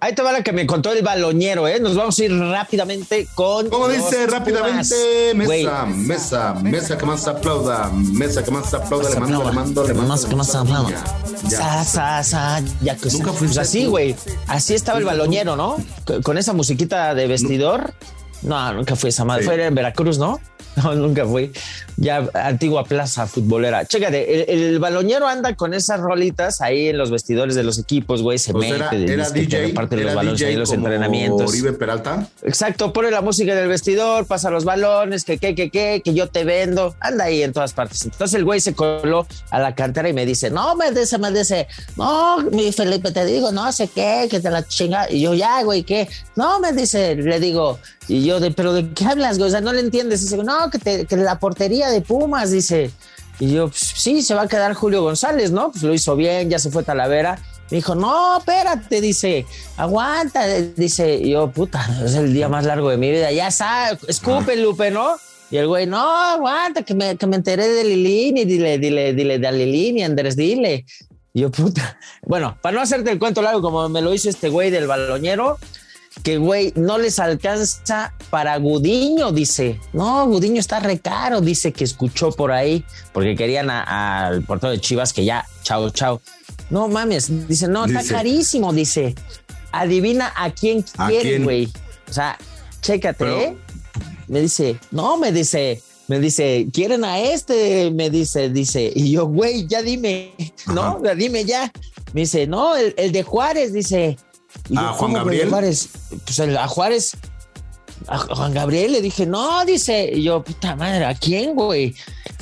Ahí 0.04 0.14
te 0.14 0.22
va 0.22 0.34
la 0.34 0.44
que 0.44 0.52
me 0.52 0.68
contó 0.68 0.92
el 0.92 1.02
baloñero, 1.02 1.66
¿eh? 1.66 1.80
Nos 1.80 1.96
vamos 1.96 2.20
a 2.20 2.26
ir 2.26 2.38
rápidamente 2.38 3.26
con. 3.36 3.70
¿Cómo 3.70 3.88
dice 3.88 4.28
rápidamente? 4.28 5.34
Mesa, 5.34 5.86
mesa, 5.86 6.54
mesa 6.56 6.98
que 6.98 7.06
más 7.06 7.26
aplauda, 7.26 7.90
mesa 7.94 8.44
que 8.44 8.52
más 8.52 8.74
aplauda, 8.74 9.10
le 9.10 9.20
mando, 9.22 9.44
le 9.46 9.52
mando, 9.54 9.88
le 9.88 9.94
mando. 9.94 10.28
Que 10.28 10.36
más 10.36 10.54
aplauda. 10.56 11.02
Sa, 11.50 11.86
sa, 11.86 12.22
sa, 12.22 12.62
ya 12.82 12.98
que 12.98 13.10
Nunca 13.12 13.28
pues 13.28 13.38
fuiste 13.40 13.62
así, 13.62 13.86
tú. 13.86 13.92
güey. 13.92 14.14
Así 14.48 14.74
estaba 14.74 15.00
el 15.00 15.06
baloñero, 15.06 15.56
¿no? 15.56 15.78
Con- 16.06 16.22
Con 16.22 16.38
esa 16.38 16.52
musiquita 16.52 17.16
de 17.16 17.26
vestidor. 17.28 17.94
No, 18.42 18.74
nunca 18.74 18.98
fui 18.98 19.10
esa 19.10 19.24
madre. 19.24 19.44
Sí. 19.44 19.48
Fue 19.48 19.66
en 19.66 19.74
Veracruz, 19.74 20.18
¿no? 20.20 20.38
No, 20.84 20.96
nunca 20.96 21.26
fui. 21.26 21.52
Ya 21.98 22.28
antigua 22.34 22.84
plaza 22.84 23.28
futbolera. 23.28 23.86
Chécate, 23.86 24.52
el, 24.52 24.80
balonero 24.80 25.28
anda 25.28 25.56
con 25.56 25.74
esas 25.74 26.00
rolitas 26.00 26.62
ahí 26.62 26.88
en 26.88 26.98
los 26.98 27.12
vestidores 27.12 27.56
de 27.56 27.64
los 27.64 27.78
equipos, 27.78 28.22
güey. 28.22 28.40
Se 28.40 28.54
mete, 28.54 28.76
era, 28.76 28.92
era 28.92 29.30
DJ, 29.30 29.68
reparte 29.68 29.98
los 29.98 30.16
balones 30.16 30.42
en 30.42 30.60
los 30.60 30.74
entrenamientos. 30.74 31.50
Oribe 31.50 31.74
Peralta. 31.74 32.28
Exacto, 32.42 32.92
pone 32.92 33.12
la 33.12 33.22
música 33.22 33.54
del 33.54 33.68
vestidor, 33.68 34.26
pasa 34.26 34.50
los 34.50 34.66
balones, 34.66 35.24
que 35.24 35.38
qué, 35.38 35.54
que 35.54 35.70
qué, 35.70 36.02
que 36.04 36.14
yo 36.14 36.28
te 36.28 36.44
vendo. 36.44 36.96
Anda 37.00 37.26
ahí 37.26 37.44
en 37.44 37.54
todas 37.54 37.74
partes. 37.74 38.04
Entonces 38.06 38.34
el 38.34 38.44
güey 38.44 38.60
se 38.60 38.74
coló 38.74 39.28
a 39.52 39.60
la 39.60 39.76
cantera 39.76 40.10
y 40.10 40.14
me 40.14 40.26
dice, 40.26 40.50
no, 40.50 40.76
me 40.76 40.92
dice, 40.92 41.20
me 41.20 41.32
dice, 41.32 41.68
no, 41.96 42.40
mi 42.52 42.72
Felipe, 42.72 43.12
te 43.12 43.26
digo, 43.26 43.52
no 43.52 43.72
sé 43.72 43.88
qué, 43.88 44.28
que 44.30 44.40
te 44.40 44.50
la 44.50 44.66
chinga. 44.68 45.10
Y 45.12 45.22
yo, 45.22 45.36
ya, 45.36 45.62
güey, 45.62 45.84
¿qué? 45.84 46.10
No, 46.36 46.60
me 46.60 46.74
dice, 46.74 47.16
le 47.16 47.40
digo, 47.40 47.80
y 48.08 48.26
yo, 48.26 48.40
de, 48.40 48.52
pero 48.52 48.74
¿de 48.74 48.90
qué 48.90 49.06
hablas, 49.06 49.38
güey? 49.38 49.48
O 49.48 49.52
sea, 49.52 49.62
no 49.62 49.72
le 49.72 49.80
entiendes. 49.80 50.22
Y 50.22 50.24
dice, 50.26 50.38
no, 50.38 50.63
que, 50.70 51.18
la 51.18 51.40
portería 51.40 51.90
de 51.90 52.02
Pumas, 52.02 52.52
dice. 52.52 52.92
Y 53.40 53.54
yo, 53.54 53.70
pues, 53.70 53.94
sí, 53.96 54.22
se 54.22 54.36
va 54.36 54.44
a 54.44 54.48
quedar 54.48 54.74
Julio 54.74 55.02
González, 55.02 55.52
¿no? 55.52 55.72
Pues 55.72 55.84
lo 55.84 55.94
hizo 55.94 56.16
bien, 56.16 56.50
ya 56.50 56.60
se 56.60 56.72
fue 56.72 56.84
Talavera. 56.84 57.40
Me 57.72 57.78
dijo, 57.78 57.96
no, 57.96 58.38
espérate, 58.38 59.02
dice, 59.02 59.46
aguanta, 59.78 60.46
dice, 60.48 61.28
yo, 61.28 61.50
puta, 61.50 61.84
es 62.06 62.14
el 62.14 62.34
día 62.34 62.48
más 62.48 62.66
largo 62.66 62.90
de 62.90 62.98
mi 62.98 63.10
vida, 63.10 63.32
ya 63.32 63.50
sabes, 63.50 64.00
escupe, 64.08 64.56
Lupe, 64.58 64.92
¿no? 64.92 65.16
Y 65.50 65.58
el 65.58 65.68
güey, 65.68 65.88
no, 65.88 66.00
aguanta, 66.00 66.84
que 66.84 66.94
me, 66.94 67.16
que 67.16 67.26
me 67.26 67.36
enteré 67.36 67.68
de 67.68 67.84
Lilín 67.84 68.38
y 68.38 68.46
dile, 68.46 68.78
dile, 68.78 69.14
dile, 69.14 69.40
de 69.40 69.52
Lilín 69.52 69.98
y 69.98 70.04
Andrés, 70.04 70.36
dile. 70.36 70.86
Yo, 71.34 71.50
puta, 71.50 71.98
bueno, 72.24 72.58
para 72.62 72.76
no 72.76 72.82
hacerte 72.82 73.12
el 73.12 73.18
cuento 73.18 73.42
largo 73.42 73.62
como 73.62 73.90
me 73.90 74.02
lo 74.02 74.14
hizo 74.14 74.30
este 74.30 74.50
güey 74.50 74.70
del 74.70 74.86
baloñero, 74.86 75.58
que, 76.24 76.38
güey, 76.38 76.72
no 76.76 76.98
les 76.98 77.20
alcanza 77.20 78.14
para 78.30 78.58
Gudiño, 78.58 79.34
dice. 79.34 79.80
No, 79.92 80.26
Gudiño 80.26 80.60
está 80.60 80.80
re 80.80 81.00
caro, 81.00 81.42
dice 81.42 81.74
que 81.74 81.84
escuchó 81.84 82.32
por 82.32 82.52
ahí, 82.54 82.86
porque 83.12 83.36
querían 83.36 83.70
al 83.70 84.42
portero 84.44 84.72
de 84.72 84.80
Chivas 84.80 85.12
que 85.12 85.26
ya, 85.26 85.46
chao, 85.64 85.90
chao. 85.90 86.22
No 86.70 86.88
mames, 86.88 87.48
dice, 87.48 87.68
no, 87.68 87.86
está 87.86 88.04
carísimo, 88.04 88.72
dice. 88.72 89.16
Adivina 89.74 90.32
a 90.36 90.50
quién 90.52 90.84
quiere, 91.08 91.40
güey. 91.40 91.70
O 92.10 92.14
sea, 92.14 92.38
chécate, 92.82 93.44
¿eh? 93.44 93.58
Me 94.28 94.40
dice, 94.40 94.80
no, 94.92 95.18
me 95.18 95.34
dice, 95.34 95.82
me 96.08 96.20
dice, 96.20 96.68
¿quieren 96.72 97.04
a 97.04 97.20
este? 97.20 97.92
Me 97.92 98.10
dice, 98.10 98.50
dice, 98.50 98.92
y 98.96 99.12
yo, 99.12 99.26
güey, 99.28 99.68
ya 99.68 99.82
dime, 99.82 100.34
no, 100.68 101.02
dime 101.18 101.44
ya. 101.44 101.70
Me 102.14 102.22
dice, 102.22 102.48
no, 102.48 102.78
el, 102.78 102.94
el 102.98 103.12
de 103.12 103.24
Juárez, 103.24 103.74
dice, 103.74 104.18
¿A 104.76 104.94
Juan 104.94 105.14
Gabriel? 105.14 105.50
Juárez? 105.50 105.90
Pues 106.26 106.40
a 106.40 106.68
Juárez, 106.68 107.18
a 108.08 108.18
Juan 108.18 108.54
Gabriel 108.54 108.94
le 108.94 109.02
dije, 109.02 109.26
no, 109.26 109.66
dice, 109.66 110.12
y 110.14 110.24
yo, 110.24 110.44
puta 110.44 110.76
madre, 110.76 111.06
¿a 111.06 111.14
quién, 111.14 111.56
güey? 111.56 111.96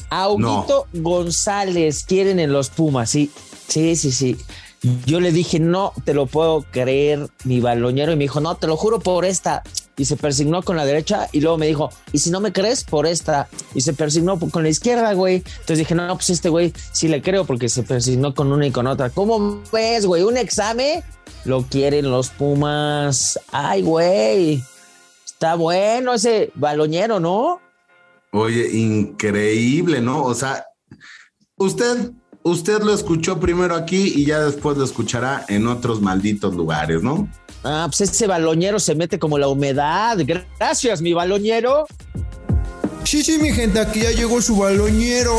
A 0.09 0.23
Augusto 0.23 0.87
González 0.93 2.03
quieren 2.03 2.39
en 2.39 2.51
los 2.51 2.69
Pumas, 2.69 3.09
sí, 3.09 3.31
sí, 3.67 3.95
sí, 3.95 4.11
sí. 4.11 4.37
Yo 5.05 5.19
le 5.19 5.31
dije, 5.31 5.59
no 5.59 5.93
te 6.05 6.13
lo 6.13 6.25
puedo 6.25 6.63
creer, 6.71 7.29
mi 7.43 7.59
baloñero, 7.59 8.11
y 8.11 8.15
me 8.15 8.23
dijo, 8.23 8.39
no, 8.41 8.55
te 8.55 8.67
lo 8.67 8.77
juro 8.77 8.99
por 8.99 9.25
esta. 9.25 9.63
Y 10.01 10.05
se 10.05 10.17
persignó 10.17 10.63
con 10.63 10.77
la 10.77 10.83
derecha 10.83 11.29
y 11.31 11.41
luego 11.41 11.59
me 11.59 11.67
dijo, 11.67 11.91
y 12.11 12.17
si 12.17 12.31
no 12.31 12.39
me 12.39 12.51
crees, 12.51 12.83
por 12.83 13.05
esta. 13.05 13.47
Y 13.75 13.81
se 13.81 13.93
persignó 13.93 14.39
con 14.39 14.63
la 14.63 14.69
izquierda, 14.69 15.13
güey. 15.13 15.43
Entonces 15.45 15.77
dije, 15.77 15.93
no, 15.93 16.11
pues 16.15 16.31
este 16.31 16.49
güey 16.49 16.73
sí 16.91 17.07
le 17.07 17.21
creo 17.21 17.45
porque 17.45 17.69
se 17.69 17.83
persignó 17.83 18.33
con 18.33 18.51
una 18.51 18.65
y 18.65 18.71
con 18.71 18.87
otra. 18.87 19.11
¿Cómo 19.11 19.61
ves, 19.71 20.07
güey? 20.07 20.23
¿Un 20.23 20.37
examen? 20.37 21.03
Lo 21.45 21.61
quieren 21.61 22.09
los 22.09 22.29
Pumas. 22.29 23.39
Ay, 23.51 23.83
güey. 23.83 24.63
Está 25.23 25.53
bueno 25.53 26.15
ese 26.15 26.51
baloñero, 26.55 27.19
¿no? 27.19 27.61
Oye, 28.31 28.75
increíble, 28.75 30.01
¿no? 30.01 30.23
O 30.23 30.33
sea, 30.33 30.65
usted, 31.57 32.11
usted 32.41 32.81
lo 32.81 32.91
escuchó 32.91 33.39
primero 33.39 33.75
aquí 33.75 34.13
y 34.15 34.25
ya 34.25 34.39
después 34.39 34.79
lo 34.79 34.83
escuchará 34.83 35.45
en 35.47 35.67
otros 35.67 36.01
malditos 36.01 36.55
lugares, 36.55 37.03
¿no? 37.03 37.29
Ah, 37.63 37.87
pues 37.87 38.01
ese 38.01 38.27
baloñero 38.27 38.79
se 38.79 38.95
mete 38.95 39.19
como 39.19 39.37
la 39.37 39.47
humedad. 39.47 40.17
Gracias, 40.57 41.01
mi 41.01 41.13
baloñero. 41.13 41.85
Sí, 43.03 43.23
sí, 43.23 43.37
mi 43.39 43.51
gente, 43.51 43.79
aquí 43.79 44.01
ya 44.01 44.11
llegó 44.11 44.41
su 44.41 44.55
baloñero. 44.57 45.33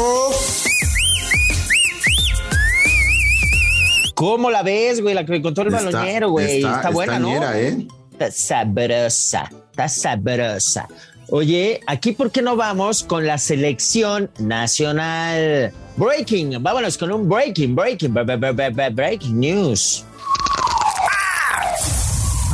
¿Cómo 4.15 4.51
la 4.51 4.63
ves, 4.63 5.01
güey? 5.01 5.15
La 5.15 5.25
que 5.25 5.33
me 5.33 5.43
contó 5.43 5.63
el 5.63 5.71
balonero, 5.71 6.31
güey. 6.31 6.59
Está, 6.59 6.91
buena, 6.91 7.19
¿no? 7.19 7.53
¿eh? 7.55 7.87
Está 8.13 8.31
sabrosa, 8.31 9.51
está 9.71 9.89
sabrosa. 9.89 10.87
Oye, 11.29 11.81
aquí 11.87 12.13
por 12.13 12.31
qué 12.31 12.43
no 12.43 12.55
vamos 12.55 13.03
con 13.03 13.27
la 13.27 13.39
selección 13.39 14.31
nacional. 14.39 15.73
Breaking, 15.97 16.63
vámonos 16.63 16.99
con 16.99 17.11
un 17.11 17.29
breaking, 17.29 17.75
breaking, 17.75 18.15
breaking 18.15 19.41
news. 19.41 20.05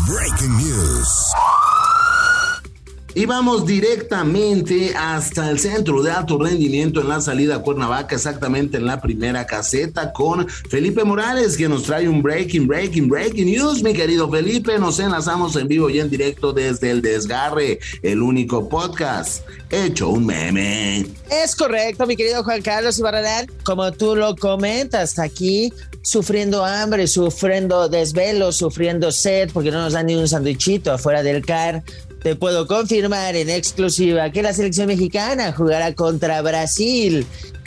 Breaking 0.08 0.56
news. 0.56 1.32
Y 3.14 3.26
vamos 3.26 3.66
directamente 3.66 4.94
hasta 4.96 5.50
el 5.50 5.58
centro 5.58 6.02
de 6.02 6.10
alto 6.10 6.38
rendimiento 6.38 7.02
en 7.02 7.08
la 7.08 7.20
salida 7.20 7.56
a 7.56 7.58
Cuernavaca, 7.58 8.14
exactamente 8.14 8.78
en 8.78 8.86
la 8.86 9.02
primera 9.02 9.44
caseta 9.44 10.12
con 10.12 10.48
Felipe 10.48 11.04
Morales, 11.04 11.58
que 11.58 11.68
nos 11.68 11.82
trae 11.82 12.08
un 12.08 12.22
breaking, 12.22 12.66
breaking, 12.66 13.08
breaking 13.08 13.46
news. 13.46 13.82
Mi 13.82 13.92
querido 13.92 14.30
Felipe, 14.30 14.78
nos 14.78 14.98
enlazamos 14.98 15.56
en 15.56 15.68
vivo 15.68 15.90
y 15.90 16.00
en 16.00 16.08
directo 16.08 16.54
desde 16.54 16.90
el 16.90 17.02
Desgarre, 17.02 17.78
el 18.02 18.22
único 18.22 18.66
podcast 18.66 19.42
hecho 19.68 20.08
un 20.08 20.24
meme. 20.24 21.06
Es 21.30 21.54
correcto, 21.54 22.06
mi 22.06 22.16
querido 22.16 22.42
Juan 22.44 22.62
Carlos 22.62 22.98
Ibarrarán. 22.98 23.46
Como 23.62 23.92
tú 23.92 24.16
lo 24.16 24.36
comentas, 24.36 25.18
aquí 25.18 25.70
sufriendo 26.08 26.64
hambre, 26.64 27.06
sufriendo 27.06 27.88
desvelo, 27.88 28.50
sufriendo 28.50 29.12
sed, 29.12 29.50
porque 29.52 29.70
no 29.70 29.82
nos 29.82 29.92
dan 29.92 30.06
ni 30.06 30.14
un 30.14 30.26
sandwichito 30.26 30.92
afuera 30.92 31.22
del 31.22 31.44
car 31.44 31.82
te 32.22 32.34
puedo 32.34 32.66
confirmar 32.66 33.36
en 33.36 33.48
exclusiva 33.48 34.30
que 34.30 34.42
la 34.42 34.52
selección 34.52 34.88
mexicana 34.88 35.52
jugará 35.52 35.94
contra 35.94 36.42
Brasil 36.42 37.26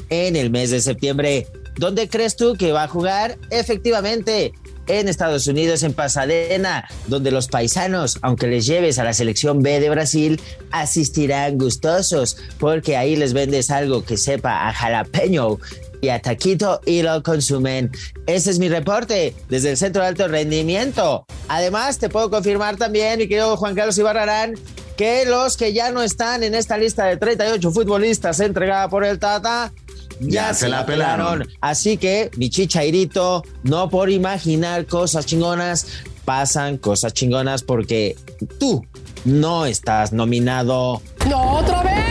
en 0.09 0.35
el 0.35 0.49
mes 0.49 0.71
de 0.71 0.81
septiembre. 0.81 1.47
¿Dónde 1.77 2.09
crees 2.09 2.35
tú 2.35 2.55
que 2.55 2.73
va 2.73 2.83
a 2.83 2.87
jugar? 2.87 3.37
Efectivamente, 3.49 4.51
en 4.87 5.07
Estados 5.07 5.47
Unidos, 5.47 5.83
en 5.83 5.93
Pasadena, 5.93 6.85
donde 7.07 7.31
los 7.31 7.47
paisanos, 7.47 8.17
aunque 8.21 8.47
les 8.47 8.65
lleves 8.65 8.99
a 8.99 9.05
la 9.05 9.13
selección 9.13 9.61
B 9.61 9.79
de 9.79 9.89
Brasil, 9.89 10.41
asistirán 10.71 11.57
gustosos, 11.57 12.35
porque 12.59 12.97
ahí 12.97 13.15
les 13.15 13.31
vendes 13.31 13.71
algo 13.71 14.03
que 14.03 14.17
sepa 14.17 14.67
a 14.67 14.73
jalapeño 14.73 15.59
y 16.01 16.09
a 16.09 16.21
taquito 16.21 16.81
y 16.85 17.01
lo 17.03 17.21
consumen. 17.23 17.91
Ese 18.25 18.51
es 18.51 18.59
mi 18.59 18.67
reporte 18.67 19.35
desde 19.49 19.71
el 19.71 19.77
Centro 19.77 20.01
de 20.01 20.09
Alto 20.09 20.27
Rendimiento. 20.27 21.25
Además, 21.47 21.99
te 21.99 22.09
puedo 22.09 22.29
confirmar 22.29 22.75
también, 22.75 23.19
mi 23.19 23.27
querido 23.27 23.55
Juan 23.55 23.75
Carlos 23.75 23.97
Ibarrarán, 23.97 24.55
que 24.97 25.25
los 25.25 25.57
que 25.57 25.73
ya 25.73 25.91
no 25.91 26.01
están 26.01 26.43
en 26.43 26.55
esta 26.55 26.77
lista 26.77 27.05
de 27.05 27.17
38 27.17 27.71
futbolistas 27.71 28.39
entregada 28.39 28.89
por 28.89 29.05
el 29.05 29.19
Tata, 29.19 29.71
ya, 30.19 30.53
se, 30.53 30.69
la 30.69 30.85
pelaron. 30.85 31.47
Así 31.61 31.97
que, 31.97 32.29
mi 32.37 32.49
chichairito, 32.49 33.43
no 33.63 33.89
por 33.89 34.09
imaginar 34.11 34.85
cosas 34.85 35.25
chingonas, 35.25 35.87
pasan 36.25 36.77
cosas 36.77 37.13
chingonas 37.13 37.63
porque 37.63 38.15
tú 38.59 38.85
no 39.25 39.65
estás 39.65 40.13
nominado. 40.13 41.01
¡No, 41.27 41.57
otra 41.57 41.83
vez! 41.83 42.01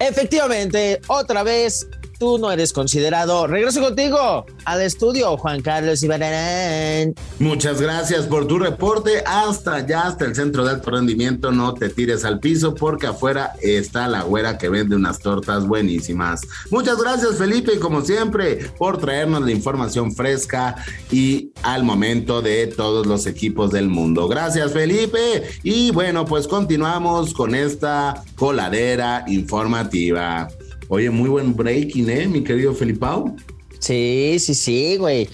Efectivamente, 0.00 1.00
otra 1.06 1.42
vez 1.42 1.86
tú 2.20 2.36
no 2.38 2.52
eres 2.52 2.74
considerado. 2.74 3.46
Regreso 3.46 3.80
contigo 3.80 4.44
al 4.66 4.82
estudio, 4.82 5.38
Juan 5.38 5.62
Carlos 5.62 6.02
Ibarán. 6.02 7.14
Muchas 7.38 7.80
gracias 7.80 8.26
por 8.26 8.46
tu 8.46 8.58
reporte. 8.58 9.24
Hasta 9.26 9.76
allá, 9.76 10.02
hasta 10.02 10.26
el 10.26 10.34
centro 10.34 10.62
de 10.62 10.72
alto 10.72 10.90
rendimiento. 10.90 11.50
No 11.50 11.72
te 11.72 11.88
tires 11.88 12.26
al 12.26 12.38
piso 12.38 12.74
porque 12.74 13.06
afuera 13.06 13.54
está 13.62 14.06
la 14.06 14.22
güera 14.22 14.58
que 14.58 14.68
vende 14.68 14.96
unas 14.96 15.18
tortas 15.18 15.66
buenísimas. 15.66 16.42
Muchas 16.70 16.98
gracias, 16.98 17.38
Felipe, 17.38 17.80
como 17.80 18.02
siempre, 18.02 18.70
por 18.76 18.98
traernos 18.98 19.40
la 19.42 19.52
información 19.52 20.12
fresca 20.12 20.76
y 21.10 21.52
al 21.62 21.84
momento 21.84 22.42
de 22.42 22.66
todos 22.66 23.06
los 23.06 23.26
equipos 23.26 23.70
del 23.70 23.88
mundo. 23.88 24.28
Gracias, 24.28 24.72
Felipe. 24.72 25.42
Y 25.62 25.90
bueno, 25.92 26.26
pues 26.26 26.46
continuamos 26.46 27.32
con 27.32 27.54
esta 27.54 28.22
coladera 28.36 29.24
informativa. 29.26 30.48
Oye, 30.92 31.08
muy 31.08 31.28
buen 31.28 31.54
breaking, 31.54 32.10
¿eh, 32.10 32.26
mi 32.26 32.42
querido 32.42 32.74
Felipao? 32.74 33.36
Sí, 33.78 34.36
sí, 34.40 34.56
sí, 34.56 34.96
güey. 34.96 35.28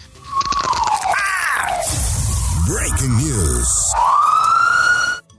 Breaking 2.69 3.17
news. 3.17 3.67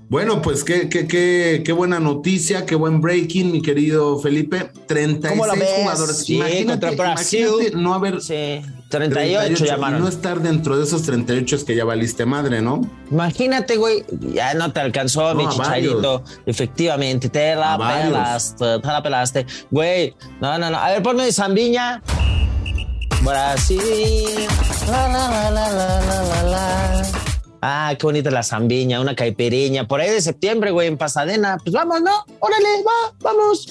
Bueno, 0.09 0.41
pues 0.41 0.63
qué, 0.63 0.87
qué, 0.87 1.05
qué, 1.05 1.63
qué 1.65 1.71
buena 1.73 1.99
noticia, 1.99 2.65
qué 2.65 2.75
buen 2.75 3.01
breaking, 3.01 3.51
mi 3.51 3.61
querido 3.61 4.17
Felipe. 4.19 4.71
36 4.87 5.41
jugadores. 5.81 6.17
Sí, 6.17 6.35
imagínate, 6.35 6.93
imagínate 6.93 7.71
no 7.75 7.93
haber. 7.93 8.21
Sí, 8.21 8.61
38, 8.89 9.09
38 9.13 9.65
llamaron. 9.65 9.99
no 9.99 10.07
estar 10.07 10.39
dentro 10.39 10.77
de 10.77 10.85
esos 10.85 11.03
38 11.03 11.57
es 11.57 11.63
que 11.65 11.75
ya 11.75 11.83
valiste 11.83 12.25
madre, 12.25 12.61
¿no? 12.61 12.89
Imagínate, 13.11 13.75
güey, 13.75 14.05
ya 14.33 14.53
no 14.53 14.71
te 14.71 14.79
alcanzó 14.79 15.33
no, 15.33 15.43
mi 15.43 15.49
chicharito. 15.49 16.23
Efectivamente, 16.45 17.27
te 17.27 17.55
la 17.55 17.77
pelaste, 17.77 18.79
te 18.79 18.87
la 18.87 19.03
pelaste. 19.03 19.45
Güey, 19.71 20.15
no, 20.39 20.57
no, 20.57 20.69
no. 20.69 20.77
A 20.77 20.91
ver, 20.91 21.03
ponme 21.03 21.25
de 21.25 21.33
Zambiña. 21.33 22.01
Brasil. 23.23 24.47
La, 24.89 25.09
la, 25.09 25.51
la, 25.51 25.51
la, 25.51 26.01
la, 26.01 26.23
la, 26.23 26.43
la. 26.43 27.16
Ah, 27.61 27.93
qué 27.97 28.05
bonita 28.05 28.29
la 28.31 28.43
zambiña, 28.43 29.01
una 29.01 29.15
caipireña. 29.15 29.87
Por 29.87 29.99
ahí 30.01 30.11
de 30.11 30.21
septiembre, 30.21 30.71
güey, 30.71 30.87
en 30.87 30.97
Pasadena. 30.97 31.57
Pues 31.63 31.73
vamos, 31.73 32.01
¿no? 32.01 32.25
Órale, 32.39 32.83
va, 32.85 33.13
vamos. 33.21 33.67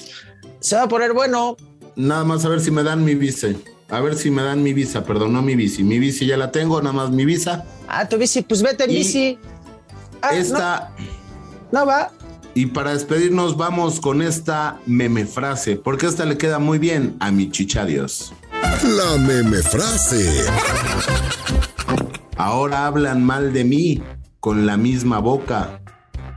Se 0.59 0.75
va 0.75 0.83
a 0.83 0.87
poner 0.87 1.13
bueno. 1.13 1.55
Nada 1.95 2.23
más 2.23 2.45
a 2.45 2.49
ver 2.49 2.59
si 2.61 2.71
me 2.71 2.83
dan 2.83 3.03
mi 3.03 3.15
visa. 3.15 3.47
A 3.89 4.01
ver 4.01 4.15
si 4.15 4.29
me 4.29 4.43
dan 4.43 4.61
mi 4.63 4.73
visa, 4.73 5.03
perdón, 5.03 5.33
no 5.33 5.41
mi 5.41 5.55
bici. 5.55 5.83
Mi 5.83 5.97
bici 5.97 6.25
ya 6.25 6.35
la 6.35 6.51
tengo, 6.51 6.81
nada 6.81 6.93
más 6.93 7.09
mi 7.09 7.25
visa. 7.25 7.65
Ah, 7.87 8.07
tu 8.07 8.17
bici, 8.17 8.41
pues 8.41 8.61
vete 8.61 8.83
en 8.83 8.89
bici. 8.89 9.39
Ah, 10.21 10.35
esta. 10.35 10.93
No. 11.71 11.85
va. 11.85 12.11
Y 12.53 12.65
para 12.65 12.93
despedirnos, 12.93 13.55
vamos 13.55 13.99
con 13.99 14.21
esta 14.21 14.79
meme 14.85 15.25
frase, 15.25 15.75
porque 15.75 16.07
esta 16.07 16.25
le 16.25 16.37
queda 16.37 16.59
muy 16.59 16.79
bien 16.79 17.15
a 17.19 17.31
mi 17.31 17.49
chichadios. 17.49 18.33
La 18.83 19.17
meme 19.17 19.61
frase. 19.61 20.45
Ahora 22.37 22.85
hablan 22.85 23.23
mal 23.23 23.51
de 23.51 23.63
mí 23.63 24.03
con 24.39 24.65
la 24.65 24.77
misma 24.77 25.19
boca 25.19 25.81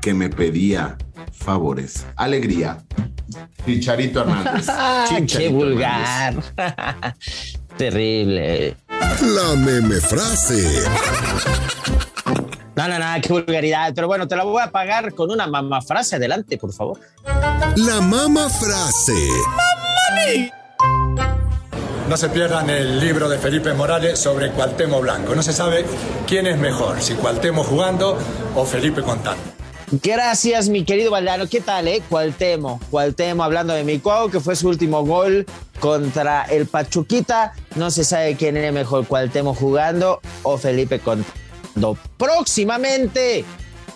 que 0.01 0.15
me 0.15 0.31
pedía 0.31 0.97
favores. 1.33 2.07
Alegría. 2.17 2.79
Chicharito 3.65 4.21
Hernández. 4.23 4.67
¡Qué 5.37 5.49
vulgar! 5.49 6.35
Terrible. 7.77 8.77
La 8.89 9.57
meme 9.57 10.01
frase. 10.01 10.85
No, 12.77 12.89
no, 12.89 12.99
no, 12.99 13.21
qué 13.21 13.33
vulgaridad. 13.33 13.93
Pero 13.95 14.07
bueno, 14.07 14.27
te 14.27 14.37
la 14.37 14.45
voy 14.45 14.63
a 14.63 14.71
pagar 14.71 15.15
con 15.15 15.31
una 15.31 15.47
mamá 15.47 15.83
frase. 15.83 16.17
Adelante, 16.17 16.57
por 16.57 16.73
favor. 16.73 16.99
La 17.77 18.01
mama 18.01 18.49
frase. 18.49 19.29
¡Mamá 19.51 20.60
no 22.11 22.17
se 22.17 22.29
pierdan 22.29 22.69
el 22.71 22.99
libro 22.99 23.29
de 23.29 23.39
Felipe 23.39 23.73
Morales 23.73 24.19
sobre 24.19 24.51
Cualtemo 24.51 25.01
Blanco. 25.01 25.37
No 25.37 25.45
se 25.45 25.53
sabe 25.53 25.85
quién 26.27 26.49
es 26.49 26.59
mejor, 26.59 27.01
si 27.01 27.15
Cualtemo 27.15 27.63
jugando 27.63 28.19
o 28.57 28.65
Felipe 28.65 29.01
contando. 29.01 29.41
Gracias, 29.93 30.69
mi 30.71 30.85
querido 30.85 31.13
Valdano. 31.13 31.47
¿Qué 31.47 31.61
tal, 31.61 31.87
eh? 31.87 32.03
Cualtemo. 32.09 32.81
Cualtemo 32.91 33.45
hablando 33.45 33.75
de 33.75 33.85
mi 33.85 34.01
cuau, 34.01 34.29
que 34.29 34.41
fue 34.41 34.57
su 34.57 34.67
último 34.67 35.05
gol 35.07 35.47
contra 35.79 36.43
el 36.47 36.67
Pachuquita. 36.67 37.53
No 37.77 37.93
se 37.93 38.03
sabe 38.03 38.35
quién 38.35 38.57
es 38.57 38.73
mejor, 38.73 39.07
Cualtemo 39.07 39.55
jugando 39.55 40.21
o 40.43 40.59
Felipe 40.59 40.99
contando. 40.99 41.97
Próximamente 42.19 43.45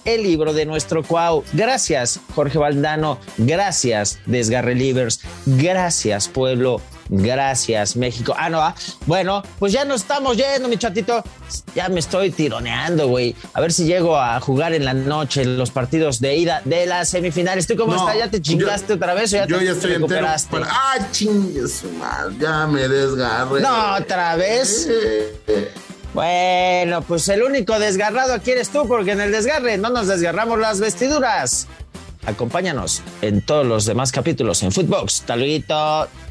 el 0.04 0.23
libro 0.23 0.52
de 0.52 0.66
nuestro 0.66 1.02
Cuau. 1.02 1.42
Gracias, 1.52 2.21
Jorge 2.37 2.59
Valdano. 2.59 3.18
Gracias, 3.38 4.21
Desgarre 4.26 4.76
Livers. 4.76 5.21
Gracias, 5.47 6.28
pueblo 6.28 6.80
Gracias, 7.08 7.96
México. 7.96 8.34
Ah, 8.37 8.49
no, 8.49 8.61
ah. 8.61 8.75
bueno, 9.06 9.42
pues 9.58 9.73
ya 9.73 9.84
nos 9.84 10.02
estamos 10.02 10.37
yendo, 10.37 10.68
mi 10.68 10.78
chatito. 10.78 11.23
Ya 11.75 11.88
me 11.88 12.00
estoy 12.00 12.30
tironeando, 12.30 13.08
güey. 13.08 13.34
A 13.52 13.61
ver 13.61 13.73
si 13.73 13.84
llego 13.84 14.18
a 14.18 14.40
jugar 14.40 14.73
en 14.73 14.84
la 14.84 14.94
noche 14.94 15.42
en 15.42 15.56
los 15.58 15.70
partidos 15.70 16.20
de 16.20 16.37
ida 16.37 16.62
de 16.64 16.87
la 16.87 17.04
semifinal. 17.04 17.58
Estoy 17.58 17.76
como 17.76 17.94
está, 17.94 18.16
ya 18.16 18.30
te 18.30 18.40
chingaste 18.40 18.94
otra 18.94 19.14
vez 19.14 19.32
o 19.32 19.37
ya 19.37 19.46
yo 19.46 19.58
te 19.58 19.64
ya 19.64 19.73
estoy 19.73 19.94
recuperaste. 19.94 20.56
Ah, 20.64 20.99
chingues, 21.11 21.82
ya 22.38 22.66
me 22.66 22.88
desgarré. 22.88 23.61
No, 23.61 23.96
otra 23.96 24.37
vez. 24.37 24.88
Bueno, 26.14 27.02
pues 27.02 27.28
el 27.28 27.42
único 27.42 27.78
desgarrado 27.78 28.34
aquí 28.34 28.52
eres 28.52 28.70
tú, 28.70 28.87
porque 28.87 29.12
en 29.12 29.20
el 29.20 29.32
desgarre 29.32 29.76
no 29.78 29.90
nos 29.90 30.06
desgarramos 30.06 30.58
las 30.58 30.80
vestiduras. 30.80 31.66
Acompáñanos 32.25 33.02
en 33.20 33.42
todos 33.42 33.66
los 33.66 33.84
demás 33.84 34.12
capítulos 34.12 34.62
en 34.62 34.73
Footbox. 34.73 35.23
Taluito. 35.23 36.08